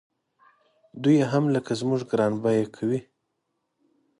[1.01, 2.99] دوی یې هم لکه زموږ ګران بیه کوي.